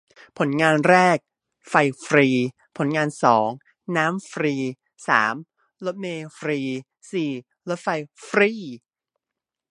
[0.37, 1.17] ผลงานแรก
[1.69, 1.73] ไฟ
[2.05, 2.27] ฟรี
[2.77, 3.49] ผลงานสอง
[3.97, 4.55] น้ำฟรี
[5.07, 5.35] สาม
[5.85, 6.59] รถเมล์ฟรี
[7.11, 7.31] สี่
[7.69, 7.87] รถไฟ
[8.27, 8.51] ฟรี